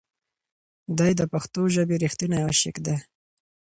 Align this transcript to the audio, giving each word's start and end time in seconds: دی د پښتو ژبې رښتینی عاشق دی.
دی 0.97 1.11
د 1.19 1.21
پښتو 1.33 1.61
ژبې 1.75 1.95
رښتینی 2.03 2.39
عاشق 2.45 2.75
دی. 2.85 2.95